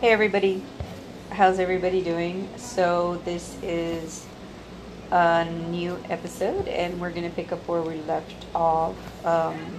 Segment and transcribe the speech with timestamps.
[0.00, 0.62] Hey everybody,
[1.28, 2.48] how's everybody doing?
[2.56, 4.24] So this is
[5.10, 9.78] a new episode and we're to pick up where we left off um,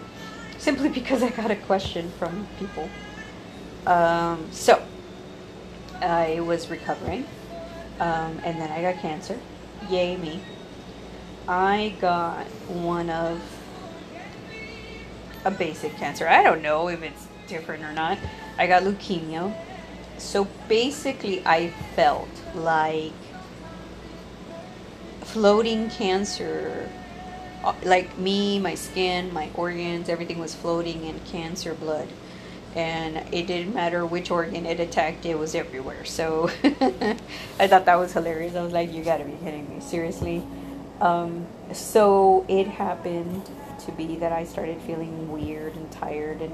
[0.59, 2.87] simply because I got a question from people.
[3.87, 4.83] Um, so
[6.01, 7.25] I was recovering
[7.99, 9.39] um, and then I got cancer.
[9.89, 10.39] Yay me.
[11.47, 13.41] I got one of
[15.45, 16.27] a basic cancer.
[16.27, 18.19] I don't know if it's different or not.
[18.59, 19.51] I got leukemia
[20.21, 23.11] so basically, I felt like
[25.21, 26.89] floating cancer,
[27.63, 32.07] uh, like me, my skin, my organs, everything was floating in cancer blood.
[32.75, 36.05] And it didn't matter which organ it attacked, it was everywhere.
[36.05, 36.49] So
[37.59, 38.55] I thought that was hilarious.
[38.55, 40.43] I was like, you gotta be kidding me, seriously.
[41.01, 43.49] Um, so it happened
[43.85, 46.53] to be that I started feeling weird and tired and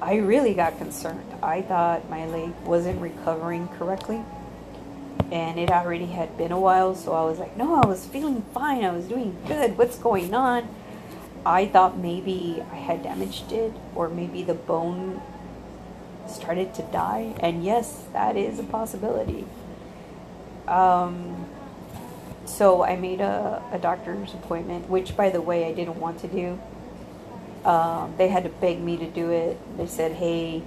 [0.00, 1.32] I really got concerned.
[1.42, 4.22] I thought my leg wasn't recovering correctly.
[5.32, 8.42] And it already had been a while, so I was like, no, I was feeling
[8.54, 8.84] fine.
[8.84, 9.76] I was doing good.
[9.76, 10.68] What's going on?
[11.44, 15.20] I thought maybe I had damaged it, or maybe the bone
[16.28, 17.34] started to die.
[17.40, 19.46] And yes, that is a possibility.
[20.68, 21.46] Um,
[22.44, 26.28] so I made a, a doctor's appointment, which, by the way, I didn't want to
[26.28, 26.60] do
[27.66, 29.58] um, they had to beg me to do it.
[29.76, 30.62] They said, hey,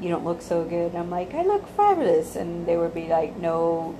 [0.00, 0.94] you don't look so good.
[0.94, 2.36] I'm like, I look fabulous.
[2.36, 3.96] And they would be like, no,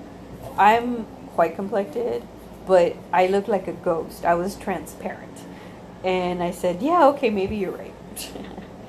[0.58, 2.22] I'm quite complected,
[2.66, 4.26] but I look like a ghost.
[4.26, 5.38] I was transparent.
[6.04, 7.94] And I said, yeah, okay, maybe you're right.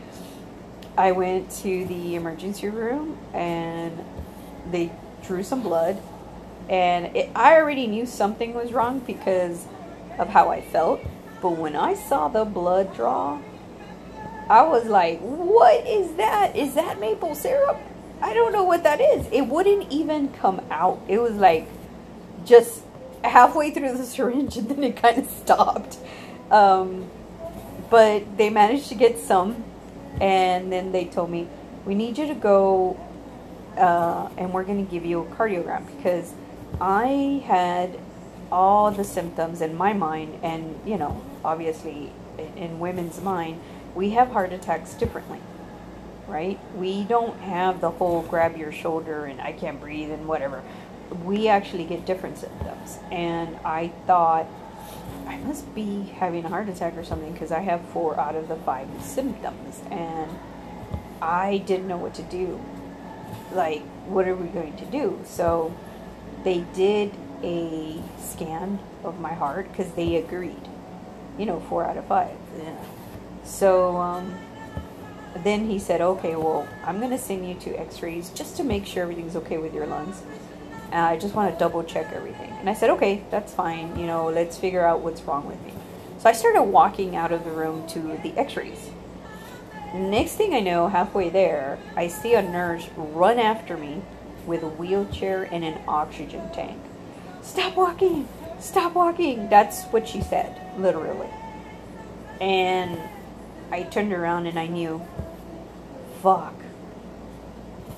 [0.97, 4.03] I went to the emergency room and
[4.69, 4.91] they
[5.25, 6.02] drew some blood.
[6.67, 9.66] And it, I already knew something was wrong because
[10.19, 11.00] of how I felt.
[11.41, 13.39] But when I saw the blood draw,
[14.50, 16.56] I was like, what is that?
[16.56, 17.78] Is that maple syrup?
[18.22, 19.28] I don't know what that is.
[19.32, 21.02] It wouldn't even come out.
[21.08, 21.68] It was like
[22.46, 22.82] just
[23.24, 25.98] halfway through the syringe and then it kind of stopped.
[26.52, 27.09] Um,
[27.90, 29.64] but they managed to get some.
[30.22, 31.48] And then they told me,
[31.86, 33.00] we need you to go
[33.78, 36.34] uh, and we're going to give you a cardiogram because
[36.80, 38.00] I had
[38.52, 42.12] all the symptoms in my mind and, you know, obviously
[42.56, 43.59] in women's mind
[43.96, 45.40] we have heart attacks differently,
[46.28, 46.59] right?
[46.76, 50.64] We don't have the whole grab your shoulder and I can't breathe and whatever.
[51.24, 52.98] We actually get different symptoms.
[53.12, 54.48] And I thought,
[55.28, 58.48] I must be having a heart attack or something because I have four out of
[58.48, 59.82] the five symptoms.
[59.92, 60.32] And
[61.22, 62.59] I didn't know what to do.
[63.53, 65.20] Like, what are we going to do?
[65.26, 65.76] So
[66.44, 70.68] they did a scan of my heart because they agreed.
[71.38, 72.36] You know, four out of five.
[72.58, 72.76] Yeah.
[73.44, 74.34] So um,
[75.44, 78.86] then he said, okay, well, I'm going to send you to x-rays just to make
[78.86, 80.22] sure everything's okay with your lungs.
[80.92, 82.52] And I just want to double check everything.
[82.59, 83.98] And I said, okay, that's fine.
[83.98, 85.74] You know, let's figure out what's wrong with me.
[86.20, 88.92] So I started walking out of the room to the x-rays.
[89.94, 94.02] Next thing I know, halfway there, I see a nurse run after me
[94.46, 96.82] with a wheelchair and an oxygen tank.
[97.42, 98.28] Stop walking!
[98.59, 99.50] Stop walking!
[99.50, 101.28] That's what she said, literally.
[102.40, 103.00] And
[103.73, 105.01] I turned around and I knew,
[106.22, 106.53] fuck,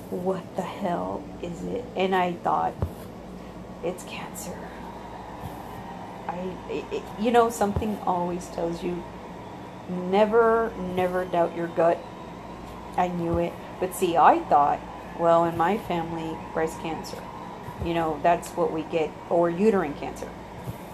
[0.08, 1.84] what the hell is it?
[1.94, 2.72] And I thought,
[3.84, 4.56] it's cancer.
[6.26, 9.04] I, it, you know, something always tells you,
[9.90, 11.98] never, never doubt your gut.
[12.96, 13.52] I knew it.
[13.78, 14.80] But see, I thought,
[15.20, 17.22] well, in my family, breast cancer.
[17.84, 20.30] You know, that's what we get, or uterine cancer.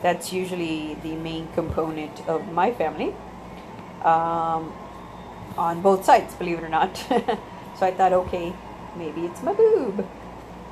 [0.02, 3.14] That's usually the main component of my family
[4.04, 4.72] um,
[5.56, 6.96] on both sides, believe it or not.
[7.76, 8.52] so I thought, okay,
[8.96, 10.06] maybe it's my boob.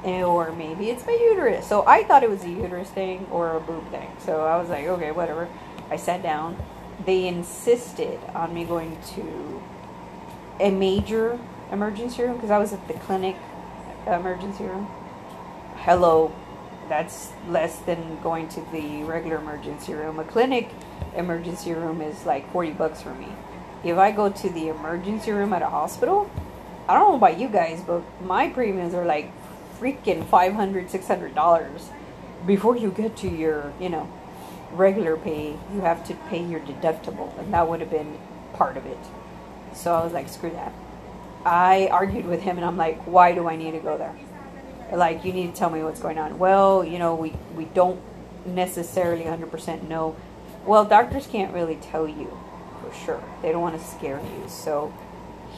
[0.04, 1.66] Or maybe it's my uterus.
[1.66, 4.10] So I thought it was a uterus thing or a boob thing.
[4.18, 5.48] So I was like, okay, whatever.
[5.90, 6.56] I sat down.
[7.04, 9.62] They insisted on me going to
[10.58, 11.38] a major
[11.70, 13.36] emergency room because I was at the clinic
[14.06, 14.86] emergency room.
[15.76, 16.32] Hello,
[16.88, 20.18] that's less than going to the regular emergency room.
[20.18, 20.70] A clinic
[21.16, 23.28] emergency room is like 40 bucks for me.
[23.84, 26.30] If I go to the emergency room at a hospital,
[26.88, 29.30] I don't know about you guys, but my premiums are like
[29.78, 31.82] freaking 500 $600
[32.46, 34.10] before you get to your, you know,
[34.72, 35.56] regular pay.
[35.72, 38.18] You have to pay your deductible, and that would have been
[38.52, 38.98] part of it.
[39.72, 40.72] So I was like, screw that.
[41.44, 44.14] I argued with him, and I'm like, why do I need to go there?
[44.92, 46.38] Like, you need to tell me what's going on.
[46.38, 48.00] Well, you know, we, we don't
[48.44, 50.16] necessarily 100% know
[50.66, 52.36] well, doctors can't really tell you
[52.80, 53.22] for sure.
[53.42, 54.48] They don't want to scare you.
[54.48, 54.92] So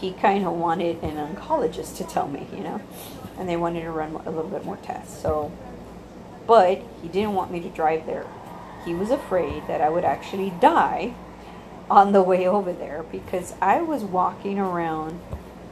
[0.00, 2.80] he kind of wanted an oncologist to tell me, you know,
[3.38, 5.20] and they wanted to run a little bit more tests.
[5.20, 5.52] So,
[6.46, 8.26] but he didn't want me to drive there.
[8.84, 11.14] He was afraid that I would actually die
[11.90, 15.20] on the way over there because I was walking around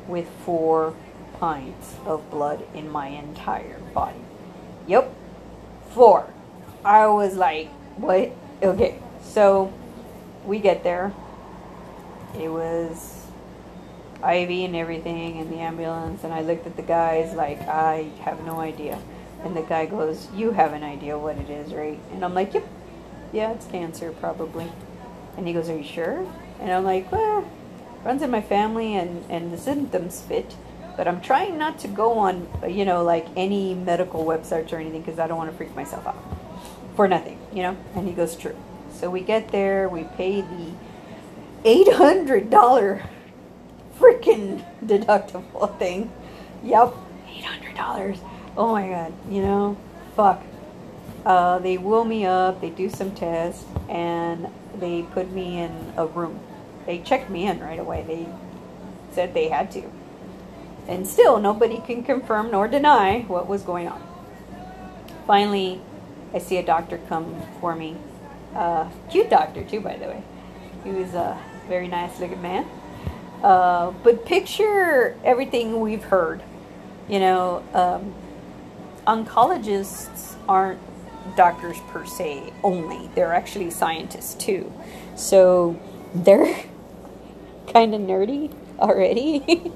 [0.07, 0.95] with four
[1.39, 4.21] pints of blood in my entire body.
[4.87, 5.13] Yep,
[5.91, 6.33] four.
[6.85, 8.33] I was like, what?
[8.63, 9.73] Okay, so
[10.45, 11.13] we get there.
[12.39, 13.27] It was
[14.19, 18.45] IV and everything and the ambulance, and I looked at the guys like, I have
[18.45, 19.01] no idea.
[19.45, 21.99] And the guy goes, You have an idea what it is, right?
[22.13, 22.67] And I'm like, Yep,
[23.33, 24.71] yeah, it's cancer, probably.
[25.37, 26.27] And he goes, Are you sure?
[26.61, 27.51] And I'm like, Well,
[28.05, 30.55] runs in my family, and, and the symptoms fit.
[30.97, 35.01] But I'm trying not to go on, you know, like any medical websites or anything
[35.01, 36.23] because I don't want to freak myself out
[36.95, 37.77] for nothing, you know?
[37.95, 38.57] And he goes, True.
[39.01, 40.73] So we get there, we pay the
[41.65, 43.09] $800
[43.99, 46.13] freaking deductible thing.
[46.63, 46.93] Yep,
[47.27, 48.19] $800.
[48.59, 49.79] Oh my god, you know,
[50.15, 50.43] fuck.
[51.25, 56.05] Uh, they wheel me up, they do some tests, and they put me in a
[56.07, 56.39] room.
[56.85, 58.05] They checked me in right away.
[58.07, 58.29] They
[59.15, 59.91] said they had to.
[60.89, 64.03] And still, nobody can confirm nor deny what was going on.
[65.27, 65.81] Finally,
[66.35, 67.97] I see a doctor come for me.
[68.55, 70.23] Uh, cute doctor, too, by the way.
[70.85, 71.39] He was a
[71.69, 72.67] very nice looking man.
[73.43, 76.43] Uh, but picture everything we've heard.
[77.09, 78.15] You know, um,
[79.07, 80.81] oncologists aren't
[81.37, 84.73] doctors per se only, they're actually scientists too.
[85.17, 85.79] So
[86.15, 86.47] they're
[87.73, 89.43] kind of nerdy already.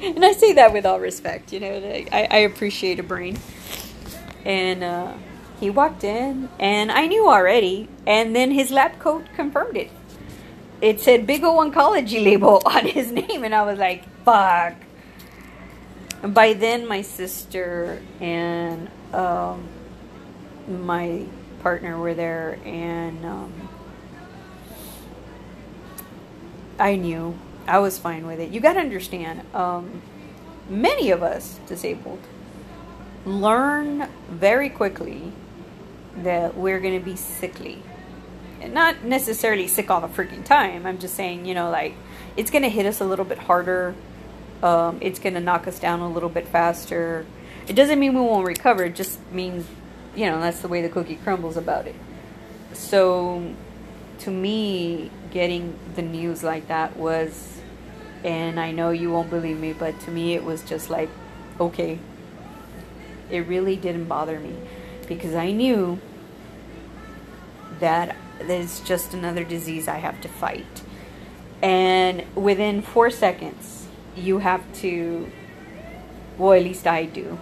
[0.00, 1.76] and I say that with all respect, you know,
[2.12, 3.38] I, I appreciate a brain.
[4.44, 5.12] And uh,
[5.60, 9.90] he walked in, and I knew already, and then his lab coat confirmed it
[10.84, 14.74] it said Big O Oncology label on his name, and I was like, fuck.
[16.22, 19.66] And by then, my sister and um,
[20.68, 21.24] my
[21.62, 23.68] partner were there, and um,
[26.78, 28.50] I knew I was fine with it.
[28.50, 30.02] You got to understand, um,
[30.68, 32.20] many of us disabled
[33.24, 35.32] learn very quickly
[36.18, 37.82] that we're going to be sickly
[38.72, 40.86] not necessarily sick all the freaking time.
[40.86, 41.94] I'm just saying, you know, like
[42.36, 43.94] it's going to hit us a little bit harder.
[44.62, 47.26] Um, it's going to knock us down a little bit faster.
[47.68, 48.84] It doesn't mean we won't recover.
[48.84, 49.66] It just means,
[50.14, 51.94] you know, that's the way the cookie crumbles about it.
[52.72, 53.54] So,
[54.20, 57.60] to me, getting the news like that was,
[58.22, 61.10] and I know you won't believe me, but to me, it was just like,
[61.60, 61.98] okay.
[63.30, 64.54] It really didn't bother me
[65.04, 65.98] because I knew
[67.80, 70.82] that it's just another disease I have to fight.
[71.62, 73.86] And within four seconds,
[74.16, 75.30] you have to,
[76.38, 77.38] well, at least I do.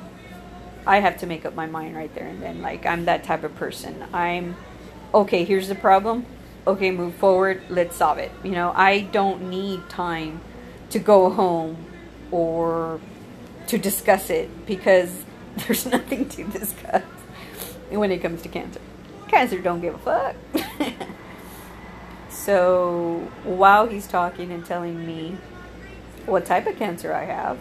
[0.87, 2.63] I have to make up my mind right there and then.
[2.63, 4.05] Like, I'm that type of person.
[4.13, 4.57] I'm,
[5.15, 6.27] okay, here's the problem.
[6.67, 7.63] Okay, move forward.
[7.69, 8.31] Let's solve it.
[8.45, 10.41] You know, I don't need time
[10.91, 11.77] to go home
[12.31, 13.01] or
[13.69, 15.25] to discuss it because
[15.57, 17.03] there's nothing to discuss
[17.99, 18.81] when it comes to cancer.
[19.29, 20.37] Cancer don't give a fuck.
[22.31, 25.37] so while he's talking and telling me
[26.27, 27.59] what type of cancer I have,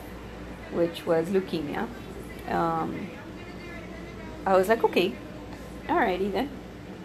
[0.71, 1.87] which was leukemia,
[2.47, 3.09] um,
[4.45, 5.13] I was like, okay,
[5.87, 6.49] alrighty then.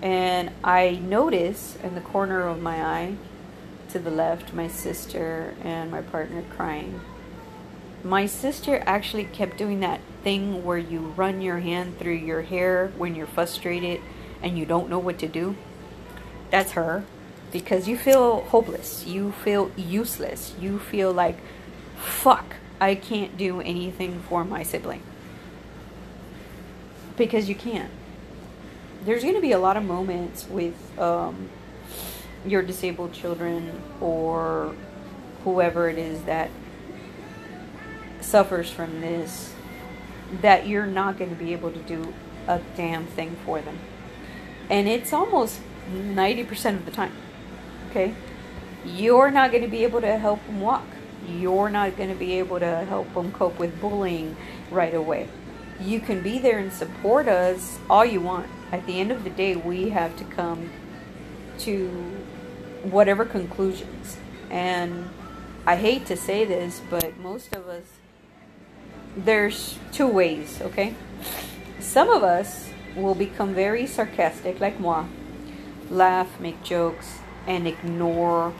[0.02, 3.16] And I notice in the corner of my eye
[3.90, 7.00] to the left my sister and my partner crying.
[8.07, 12.93] My sister actually kept doing that thing where you run your hand through your hair
[12.97, 14.01] when you're frustrated
[14.41, 15.57] and you don't know what to do,
[16.53, 17.05] that's her.
[17.51, 19.05] Because you feel hopeless.
[19.07, 20.55] You feel useless.
[20.61, 21.37] You feel like,
[21.97, 25.03] fuck, I can't do anything for my sibling.
[27.17, 27.91] Because you can't.
[29.05, 31.49] There's going to be a lot of moments with um,
[32.47, 34.77] your disabled children or
[35.43, 36.51] whoever it is that
[38.26, 39.54] suffers from this
[40.42, 42.12] that you're not going to be able to do
[42.49, 43.78] a damn thing for them
[44.68, 47.12] and it's almost 90% of the time.
[47.90, 48.14] Okay?
[48.85, 50.85] You're not going to be able to help them walk.
[51.28, 54.37] You're not going to be able to help them cope with bullying
[54.71, 55.28] right away.
[55.80, 58.49] You can be there and support us all you want.
[58.73, 60.71] At the end of the day, we have to come
[61.61, 61.88] to
[62.83, 64.18] whatever conclusions.
[64.50, 65.11] And
[65.66, 67.85] I hate to say this, but most of us,
[69.16, 70.94] there's two ways, okay?
[71.80, 75.06] Some of us will become very sarcastic, like moi,
[75.90, 78.52] laugh, make jokes, and ignore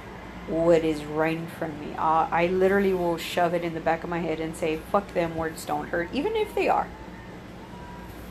[0.48, 1.94] what is right in front of me.
[1.96, 5.36] I literally will shove it in the back of my head and say, fuck them,
[5.36, 6.86] words don't hurt, even if they are.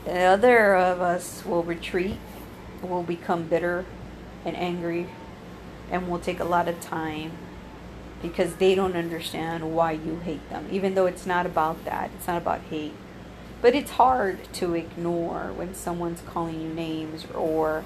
[0.05, 2.17] The other of us will retreat,
[2.81, 3.85] will become bitter
[4.45, 5.07] and angry,
[5.91, 7.31] and will take a lot of time
[8.21, 12.11] because they don't understand why you hate them, even though it's not about that.
[12.15, 12.93] It's not about hate.
[13.61, 17.83] But it's hard to ignore when someone's calling you names or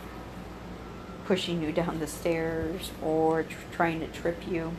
[1.26, 4.74] pushing you down the stairs or tr- trying to trip you.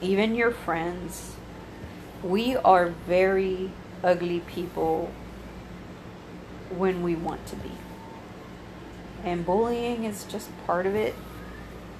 [0.00, 1.34] Even your friends.
[2.22, 3.70] We are very
[4.02, 5.10] ugly people
[6.70, 7.72] when we want to be.
[9.24, 11.14] And bullying is just part of it.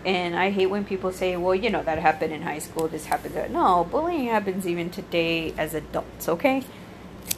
[0.04, 3.06] And I hate when people say, well, you know, that happened in high school, this
[3.06, 3.48] happened there.
[3.48, 6.62] No, bullying happens even today as adults, okay?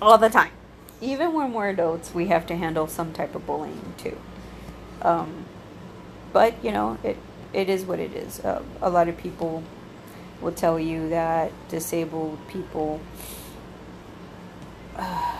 [0.00, 0.52] All the time.
[1.00, 4.18] Even when we're adults, we have to handle some type of bullying too.
[5.00, 5.46] Um,
[6.32, 7.16] but, you know, it,
[7.52, 8.40] it is what it is.
[8.40, 9.64] Uh, a lot of people
[10.40, 13.00] will tell you that disabled people
[14.96, 15.38] uh,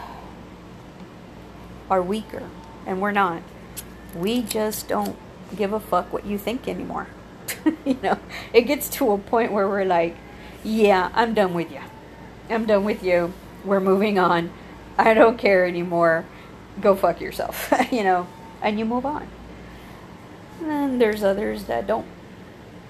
[1.91, 2.49] are weaker,
[2.87, 3.43] and we're not.
[4.15, 5.17] We just don't
[5.57, 7.09] give a fuck what you think anymore.
[7.85, 8.19] you know,
[8.52, 10.16] it gets to a point where we're like,
[10.62, 11.80] yeah, I'm done with you.
[12.49, 13.33] I'm done with you.
[13.64, 14.50] We're moving on.
[14.99, 16.25] I don't care anymore.
[16.80, 18.26] Go fuck yourself, you know,
[18.62, 19.28] and you move on.
[20.62, 22.07] And there's others that don't.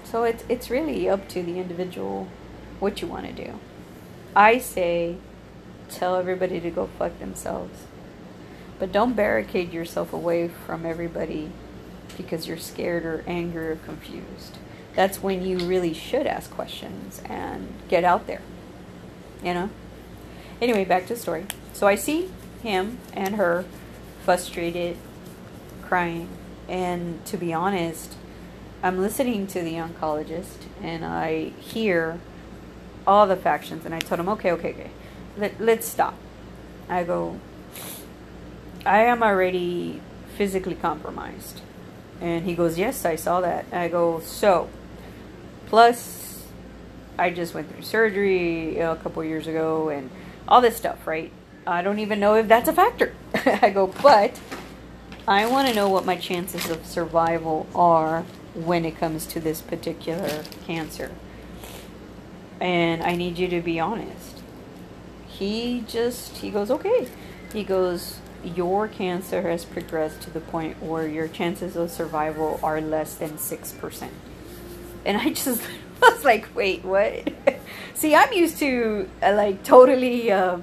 [0.03, 2.27] So it's it's really up to the individual
[2.79, 3.59] what you want to do.
[4.35, 5.17] I say
[5.89, 7.85] tell everybody to go fuck themselves.
[8.79, 11.51] But don't barricade yourself away from everybody
[12.17, 14.57] because you're scared or angry or confused.
[14.95, 18.41] That's when you really should ask questions and get out there.
[19.43, 19.69] You know?
[20.61, 21.45] Anyway, back to the story.
[21.73, 22.29] So I see
[22.61, 23.65] him and her
[24.23, 24.97] frustrated,
[25.81, 26.29] crying,
[26.67, 28.15] and to be honest,
[28.83, 32.19] I'm listening to the oncologist and I hear
[33.05, 34.91] all the factions and I told him, okay, okay, okay,
[35.37, 36.15] Let, let's stop.
[36.89, 37.39] I go,
[38.85, 40.01] I am already
[40.37, 41.61] physically compromised.
[42.21, 43.65] And he goes, Yes, I saw that.
[43.73, 44.69] I go, So,
[45.65, 46.45] plus,
[47.17, 50.09] I just went through surgery a couple years ago and
[50.47, 51.31] all this stuff, right?
[51.65, 53.13] I don't even know if that's a factor.
[53.33, 54.39] I go, But
[55.27, 58.23] I want to know what my chances of survival are
[58.53, 61.11] when it comes to this particular cancer.
[62.59, 64.41] And I need you to be honest.
[65.27, 67.07] He just, he goes, Okay.
[67.51, 72.81] He goes, your cancer has progressed to the point where your chances of survival are
[72.81, 74.09] less than 6%.
[75.05, 75.61] And I just
[76.01, 77.31] was like, wait, what?
[77.93, 80.59] See, I'm used to uh, like totally uh,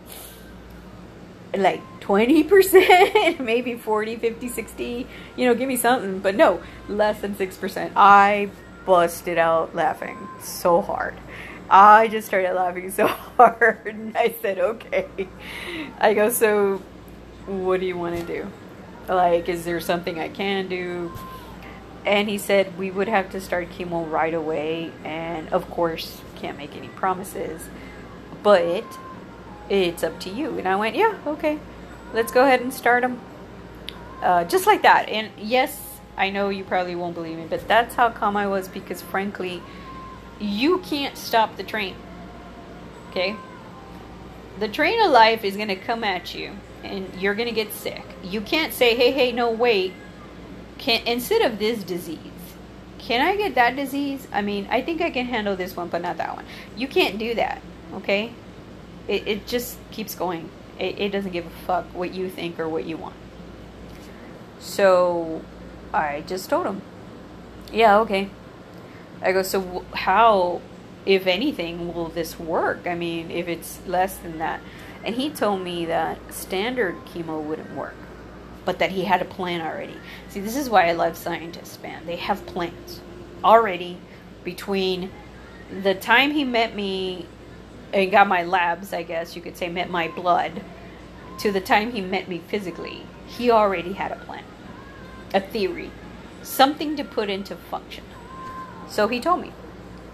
[1.57, 5.07] like 20%, maybe 40, 50, 60,
[5.37, 6.19] you know, give me something.
[6.19, 7.93] But no, less than 6%.
[7.95, 8.51] I
[8.85, 11.15] busted out laughing so hard.
[11.71, 14.13] I just started laughing so hard.
[14.17, 15.29] I said, okay.
[15.99, 16.83] I go, so
[17.49, 18.47] what do you want to do?
[19.09, 21.13] Like, is there something I can do?
[22.05, 24.93] And he said we would have to start chemo right away.
[25.03, 27.69] And of course, can't make any promises.
[28.43, 28.85] But
[29.71, 30.59] it's up to you.
[30.59, 31.59] And I went, yeah, okay.
[32.13, 33.21] Let's go ahead and start them.
[34.23, 35.09] Uh, just like that.
[35.09, 38.69] And yes, I know you probably won't believe me, but that's how calm I was
[38.69, 39.63] because, frankly,
[40.39, 41.97] you can't stop the train.
[43.11, 43.37] Okay?
[44.59, 47.73] The train of life is going to come at you and you're going to get
[47.73, 48.05] sick.
[48.23, 49.93] You can't say, hey, hey, no, wait.
[50.79, 52.19] Can, instead of this disease,
[52.99, 54.29] can I get that disease?
[54.33, 56.45] I mean, I think I can handle this one, but not that one.
[56.77, 57.63] You can't do that,
[57.95, 58.33] okay?
[59.07, 60.51] It, it just keeps going.
[60.79, 63.15] It, it doesn't give a fuck what you think or what you want.
[64.61, 65.43] So
[65.93, 66.83] I just told him,
[67.73, 68.31] yeah, okay.
[69.23, 70.61] I go, so how,
[71.07, 72.87] if anything, will this work?
[72.87, 74.61] I mean, if it's less than that.
[75.09, 77.95] And he told me that standard chemo wouldn't work,
[78.67, 79.97] but that he had a plan already.
[80.29, 82.05] See, this is why I love scientists, man.
[82.05, 83.01] They have plans
[83.43, 83.97] already
[84.45, 85.11] between
[85.83, 87.25] the time he met me
[87.95, 90.61] and got my labs, I guess you could say, met my blood,
[91.39, 93.01] to the time he met me physically.
[93.27, 94.45] He already had a plan,
[95.33, 95.91] a theory,
[96.43, 98.05] something to put into function.
[98.91, 99.53] So he told me.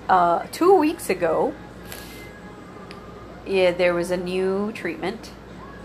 [0.09, 1.53] Uh, two weeks ago,
[3.47, 5.31] yeah, there was a new treatment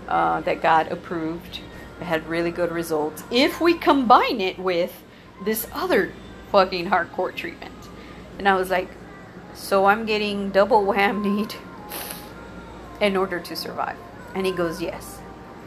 [0.08, 1.60] uh, that got approved.
[2.00, 3.22] It had really good results.
[3.30, 5.02] If we combine it with
[5.44, 6.12] this other
[6.50, 7.74] fucking hardcore treatment.
[8.38, 8.88] And I was like,
[9.54, 11.54] so I'm getting double whammied
[13.00, 13.96] in order to survive.
[14.34, 15.18] And he goes, yes.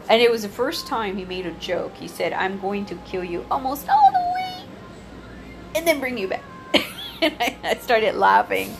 [0.08, 1.94] And it was the first time he made a joke.
[1.94, 4.64] He said, I'm going to kill you almost all the way
[5.74, 6.44] and then bring you back.
[7.22, 8.76] and I, I started laughing.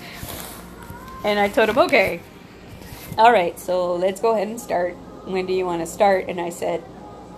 [1.25, 2.21] And I told him, okay,
[3.17, 4.95] all right, so let's go ahead and start.
[5.25, 6.27] When do you want to start?
[6.29, 6.85] And I said,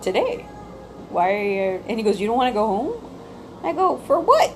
[0.01, 0.45] today.
[1.09, 1.83] Why are you?
[1.87, 2.93] And he goes, you don't want to go home?
[3.63, 4.51] I go, for what?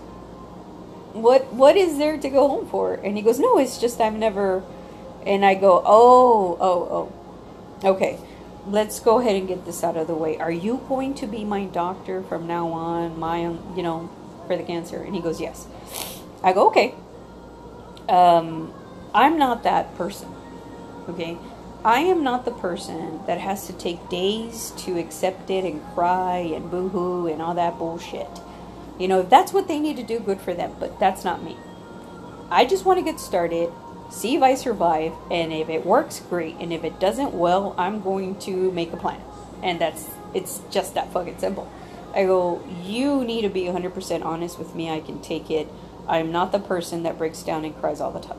[1.13, 2.95] What What is there to go home for?
[2.95, 4.63] And he goes, no, it's just I've never.
[5.25, 7.11] And I go, oh, oh,
[7.83, 8.19] oh, okay.
[8.67, 10.37] Let's go ahead and get this out of the way.
[10.37, 13.19] Are you going to be my doctor from now on?
[13.19, 13.41] My,
[13.75, 14.09] you know,
[14.47, 15.01] for the cancer?
[15.01, 15.67] And he goes, yes.
[16.43, 16.93] I go, okay.
[18.09, 18.73] Um,
[19.13, 20.29] I'm not that person.
[21.09, 21.37] Okay?
[21.83, 26.37] I am not the person that has to take days to accept it and cry
[26.37, 28.29] and boo hoo and all that bullshit.
[28.99, 31.41] You know, if that's what they need to do, good for them, but that's not
[31.41, 31.57] me.
[32.51, 33.71] I just want to get started,
[34.11, 36.55] see if I survive, and if it works, great.
[36.59, 39.19] And if it doesn't, well, I'm going to make a plan.
[39.63, 41.71] And that's, it's just that fucking simple.
[42.13, 44.91] I go, you need to be 100% honest with me.
[44.91, 45.67] I can take it.
[46.07, 48.37] I'm not the person that breaks down and cries all the time.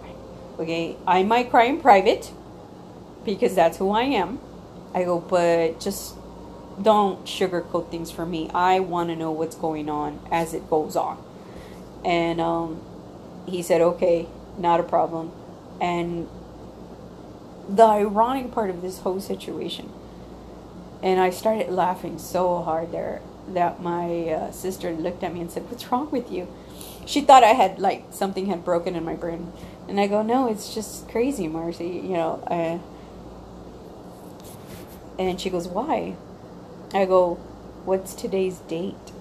[0.60, 0.96] Okay?
[1.08, 2.30] I might cry in private
[3.24, 4.40] because that's who I am.
[4.94, 6.14] I go, but just
[6.80, 8.50] don't sugarcoat things for me.
[8.54, 11.22] I want to know what's going on as it goes on.
[12.04, 12.82] And um,
[13.46, 14.26] he said, okay,
[14.58, 15.32] not a problem.
[15.80, 16.28] And
[17.68, 19.90] the ironic part of this whole situation,
[21.02, 25.50] and I started laughing so hard there that my uh, sister looked at me and
[25.50, 26.48] said, what's wrong with you?
[27.06, 29.52] She thought I had, like, something had broken in my brain.
[29.88, 31.88] And I go, no, it's just crazy, Marcy.
[31.88, 32.78] You know, uh,
[35.28, 36.16] and she goes, why?
[36.92, 37.34] I go,
[37.84, 39.12] what's today's date?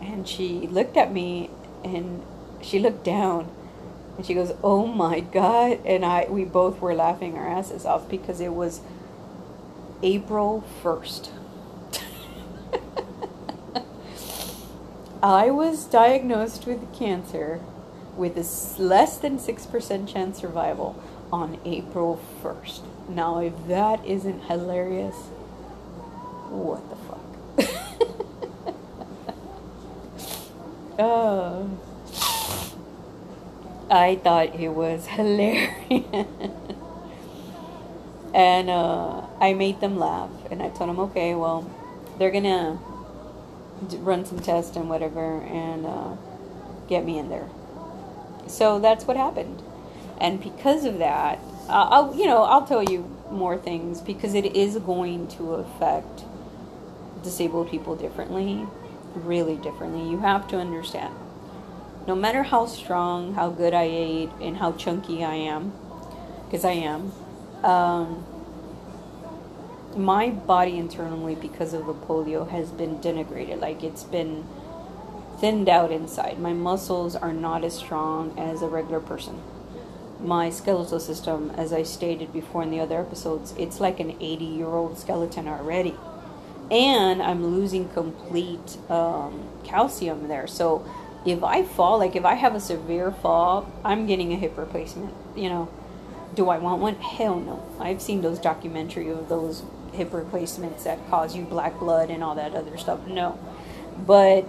[0.00, 1.50] And she looked at me
[1.84, 2.22] and
[2.60, 3.50] she looked down
[4.16, 5.80] and she goes, oh my God.
[5.84, 8.80] And I, we both were laughing our asses off because it was
[10.02, 11.30] April 1st.
[15.22, 17.60] I was diagnosed with cancer
[18.16, 22.91] with a less than 6% chance survival on April 1st.
[23.08, 25.14] Now, if that isn't hilarious,
[26.48, 27.18] what the fuck?
[30.98, 31.70] oh.
[33.90, 35.74] I thought it was hilarious.
[38.34, 40.30] and uh, I made them laugh.
[40.50, 41.70] And I told them, okay, well,
[42.18, 42.78] they're going to
[43.98, 46.16] run some tests and whatever and uh,
[46.88, 47.48] get me in there.
[48.46, 49.62] So that's what happened.
[50.20, 54.56] And because of that, uh, I'll, you know, I'll tell you more things because it
[54.56, 56.24] is going to affect
[57.22, 58.66] disabled people differently,
[59.14, 60.08] really differently.
[60.08, 61.14] You have to understand.
[62.06, 65.72] No matter how strong, how good I ate, and how chunky I am,
[66.44, 67.12] because I am,
[67.62, 68.24] um,
[69.96, 73.60] my body internally, because of the polio, has been denigrated.
[73.60, 74.44] Like it's been
[75.38, 76.38] thinned out inside.
[76.38, 79.40] My muscles are not as strong as a regular person.
[80.22, 84.44] My skeletal system, as I stated before in the other episodes, it's like an 80
[84.44, 85.96] year old skeleton already
[86.72, 90.46] and I'm losing complete um, calcium there.
[90.46, 90.88] So
[91.26, 95.12] if I fall, like if I have a severe fall, I'm getting a hip replacement.
[95.36, 95.68] You know,
[96.34, 96.94] do I want one?
[96.96, 97.62] Hell no.
[97.78, 102.34] I've seen those documentary of those hip replacements that cause you black blood and all
[102.36, 103.06] that other stuff.
[103.06, 103.38] No,
[104.06, 104.46] but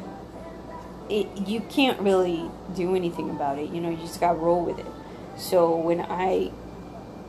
[1.10, 3.70] it, you can't really do anything about it.
[3.70, 4.86] You know, you just got to roll with it.
[5.38, 6.52] So when I,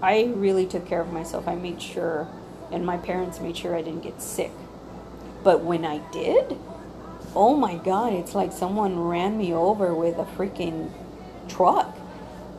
[0.03, 1.49] I really took care of myself.
[1.49, 2.29] I made sure,
[2.71, 4.53] and my parents made sure I didn't get sick
[5.45, 6.59] but when I did,
[7.37, 10.91] oh my God, it's like someone ran me over with a freaking
[11.49, 11.95] truck.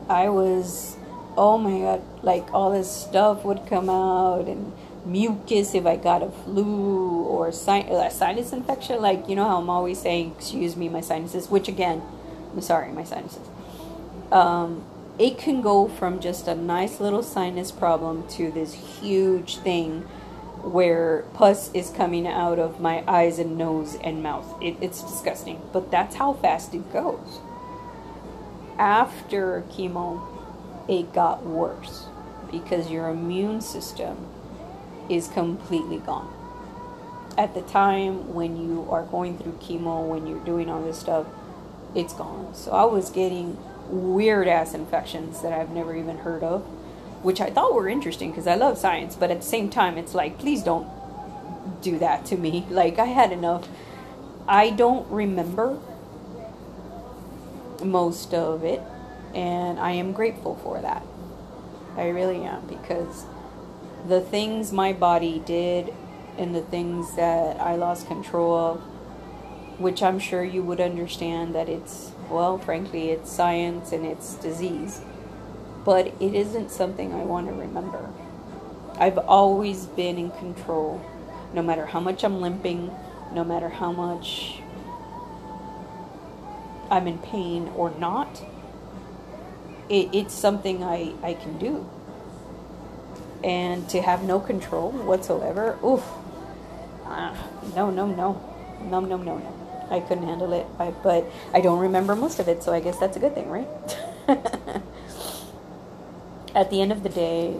[0.08, 0.96] I was,
[1.36, 4.72] oh my God, like all this stuff would come out and
[5.04, 9.02] mucus if I got a flu or a sinus infection.
[9.02, 12.00] Like, you know how I'm always saying, excuse me, my sinuses, which again,
[12.52, 13.48] I'm sorry, my sinuses.
[14.30, 14.84] Um,
[15.18, 20.02] it can go from just a nice little sinus problem to this huge thing
[20.62, 24.46] where pus is coming out of my eyes and nose and mouth.
[24.60, 27.40] It, it's disgusting, but that's how fast it goes.
[28.78, 30.20] After chemo,
[30.88, 32.06] it got worse
[32.50, 34.28] because your immune system
[35.08, 36.32] is completely gone.
[37.38, 41.26] At the time when you are going through chemo, when you're doing all this stuff,
[41.94, 42.54] it's gone.
[42.54, 43.56] So I was getting
[43.88, 46.66] weird ass infections that I've never even heard of
[47.26, 50.14] which I thought were interesting because I love science, but at the same time, it's
[50.14, 50.88] like, please don't
[51.82, 52.64] do that to me.
[52.70, 53.66] Like, I had enough.
[54.46, 55.78] I don't remember
[57.82, 58.80] most of it,
[59.34, 61.02] and I am grateful for that.
[61.96, 63.24] I really am because
[64.06, 65.92] the things my body did
[66.38, 68.80] and the things that I lost control of,
[69.80, 75.00] which I'm sure you would understand that it's, well, frankly, it's science and it's disease.
[75.84, 78.10] But it isn't something I want to remember.
[78.98, 81.00] I've always been in control,
[81.52, 82.90] no matter how much I'm limping,
[83.32, 84.60] no matter how much
[86.90, 88.42] I'm in pain or not.
[89.88, 91.88] It, it's something I, I can do.
[93.44, 96.04] And to have no control whatsoever, oof.
[97.04, 97.36] Uh,
[97.74, 98.42] no, no, no.
[98.90, 99.65] No, no, no, no.
[99.90, 100.66] I couldn't handle it.
[100.78, 103.48] I, but I don't remember most of it, so I guess that's a good thing,
[103.48, 103.68] right?
[106.54, 107.56] At the end of the day,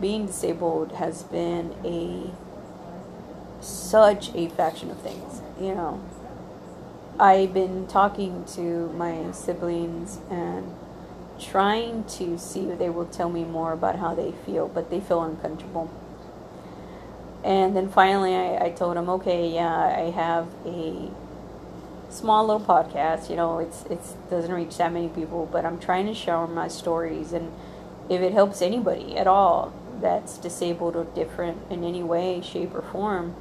[0.00, 2.30] being disabled has been a
[3.62, 6.00] such a faction of things, you know.
[7.18, 10.74] I've been talking to my siblings and
[11.40, 15.00] trying to see if they will tell me more about how they feel, but they
[15.00, 15.90] feel uncomfortable.
[17.44, 21.10] And then finally, I, I told him, okay, yeah, I have a
[22.08, 23.28] small little podcast.
[23.28, 26.68] You know, it's it's doesn't reach that many people, but I'm trying to share my
[26.68, 27.52] stories, and
[28.08, 32.82] if it helps anybody at all that's disabled or different in any way, shape, or
[32.82, 33.34] form,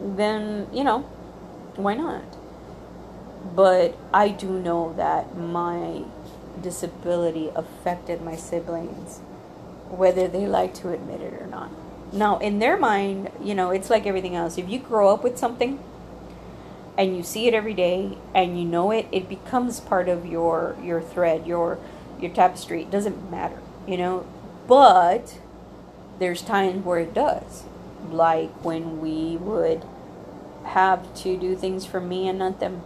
[0.00, 1.00] then you know,
[1.76, 2.24] why not?
[3.54, 6.02] But I do know that my
[6.60, 9.18] disability affected my siblings,
[9.88, 11.70] whether they like to admit it or not.
[12.12, 14.56] Now, in their mind, you know, it's like everything else.
[14.56, 15.78] If you grow up with something
[16.96, 20.76] and you see it every day and you know it, it becomes part of your
[20.82, 21.78] your thread, your
[22.20, 22.82] your tapestry.
[22.82, 24.26] It doesn't matter, you know.
[24.66, 25.38] But
[26.18, 27.64] there's times where it does.
[28.10, 29.84] Like when we would
[30.64, 32.82] have to do things for me and not them.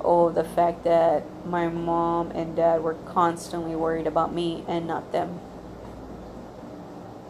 [0.00, 5.10] Oh, the fact that my mom and dad were constantly worried about me and not
[5.12, 5.40] them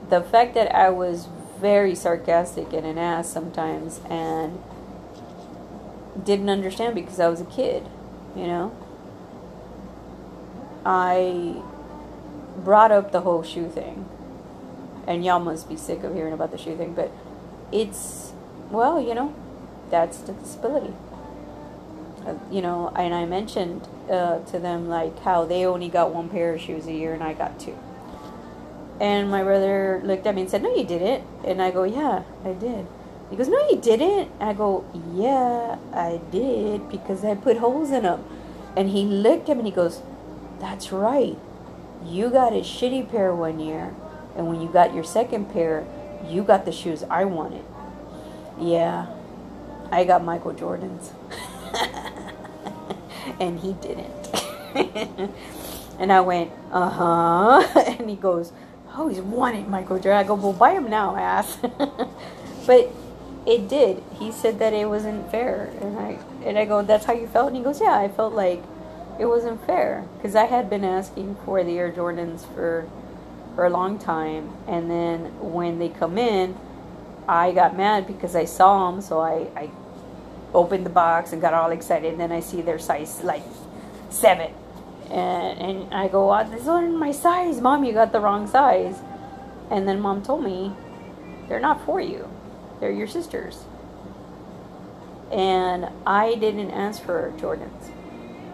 [0.08, 1.28] the fact that I was
[1.60, 4.62] very sarcastic and an ass sometimes and
[6.22, 7.86] didn't understand because I was a kid,
[8.34, 8.76] you know.
[10.84, 11.62] I
[12.56, 14.08] brought up the whole shoe thing.
[15.06, 17.12] And y'all must be sick of hearing about the shoe thing, but
[17.70, 18.32] it's,
[18.70, 19.34] well, you know,
[19.88, 20.94] that's the disability.
[22.26, 26.28] Uh, you know, and I mentioned uh, to them, like, how they only got one
[26.28, 27.78] pair of shoes a year and I got two.
[29.00, 31.24] And my brother looked at me and said, No, you didn't.
[31.44, 32.86] And I go, Yeah, I did.
[33.30, 34.30] He goes, No, you didn't.
[34.40, 38.24] I go, Yeah, I did because I put holes in them.
[38.76, 40.02] And he looked at me and he goes,
[40.60, 41.36] That's right.
[42.04, 43.94] You got a shitty pair one year.
[44.36, 45.86] And when you got your second pair,
[46.26, 47.64] you got the shoes I wanted.
[48.58, 49.06] Yeah,
[49.90, 51.12] I got Michael Jordan's.
[53.40, 54.28] and he didn't.
[55.98, 57.80] and I went, Uh huh.
[57.98, 58.52] and he goes,
[58.96, 60.12] Always wanted Michael Jordan.
[60.12, 61.58] I go, well, buy him now, ass.
[62.66, 62.90] but
[63.46, 64.02] it did.
[64.18, 67.48] He said that it wasn't fair, and I and I go, that's how you felt,
[67.48, 68.62] and he goes, yeah, I felt like
[69.20, 72.88] it wasn't fair because I had been asking for the Air Jordans for
[73.54, 76.56] for a long time, and then when they come in,
[77.28, 79.70] I got mad because I saw them, so I I
[80.54, 83.42] opened the box and got all excited, and then I see their size like
[84.08, 84.52] seven
[85.10, 87.60] and, and I go, oh, this isn't my size.
[87.60, 88.98] Mom, you got the wrong size.
[89.70, 90.72] And then mom told me,
[91.48, 92.28] they're not for you.
[92.80, 93.64] They're your sister's.
[95.30, 97.90] And I didn't ask for Jordans.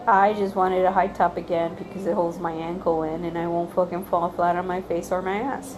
[0.07, 3.47] I just wanted a high top again because it holds my ankle in and I
[3.47, 5.77] won't fucking fall flat on my face or my ass.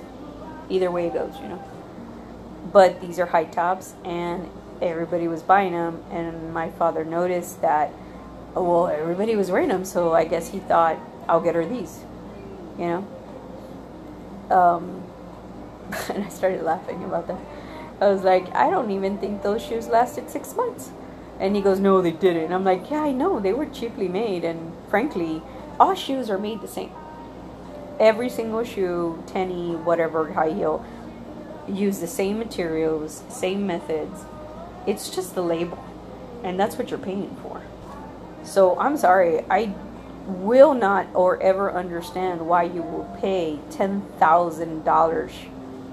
[0.70, 1.64] Either way it goes, you know.
[2.72, 4.50] But these are high tops and
[4.82, 7.92] everybody was buying them and my father noticed that
[8.64, 12.04] well, everybody was wearing them, so I guess he thought, I'll get her these,
[12.80, 13.08] you know?
[14.50, 15.04] Um,
[16.10, 17.40] and I started laughing about that.
[18.02, 20.92] I was like, I don't even think those shoes lasted six months.
[21.40, 22.52] And he goes, No, they didn't.
[22.52, 23.40] I'm like, Yeah, I know.
[23.40, 24.44] They were cheaply made.
[24.44, 25.42] And frankly,
[25.80, 26.92] all shoes are made the same.
[28.00, 30.86] Every single shoe, tenny, whatever, high heel,
[31.68, 34.26] use the same materials, same methods.
[34.86, 35.84] It's just the label.
[36.44, 37.62] And that's what you're paying for.
[38.46, 39.74] So I'm sorry, I
[40.28, 45.32] will not or ever understand why you will pay $10,000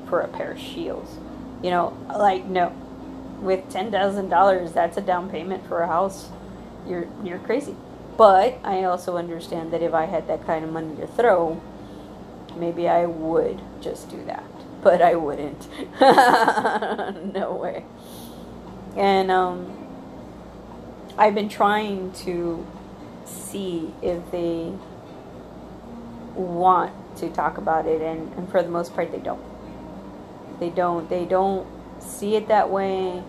[0.08, 1.18] for a pair of shields.
[1.62, 2.76] You know, like no.
[3.40, 6.28] With $10,000, that's a down payment for a house.
[6.86, 7.74] You're you're crazy.
[8.16, 11.60] But I also understand that if I had that kind of money to throw,
[12.56, 14.44] maybe I would just do that.
[14.82, 15.68] But I wouldn't.
[16.00, 17.84] no way.
[18.96, 19.81] And um
[21.18, 22.66] I've been trying to
[23.24, 24.72] see if they
[26.34, 29.42] want to talk about it, and, and for the most part, they don't.
[30.58, 31.08] They don't.
[31.10, 31.66] They don't
[32.00, 33.22] see it that way.